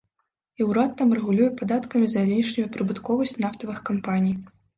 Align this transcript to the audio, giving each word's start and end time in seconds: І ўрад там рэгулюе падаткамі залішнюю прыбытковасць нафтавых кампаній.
І 0.61 0.65
ўрад 0.69 0.95
там 1.01 1.09
рэгулюе 1.17 1.49
падаткамі 1.59 2.07
залішнюю 2.15 2.67
прыбытковасць 2.77 3.37
нафтавых 3.45 3.85
кампаній. 3.93 4.35